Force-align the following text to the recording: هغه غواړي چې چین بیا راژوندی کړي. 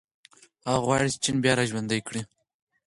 هغه 0.67 0.79
غواړي 0.85 1.07
چې 1.13 1.17
چین 1.23 1.35
بیا 1.43 1.53
راژوندی 1.59 1.99
کړي. 2.07 2.21